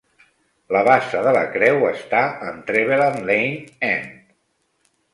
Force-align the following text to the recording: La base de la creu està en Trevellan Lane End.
La 0.75 0.81
base 0.87 1.21
de 1.27 1.33
la 1.35 1.43
creu 1.57 1.87
està 1.91 2.23
en 2.49 2.59
Trevellan 2.73 3.23
Lane 3.31 3.93
End. 3.95 4.21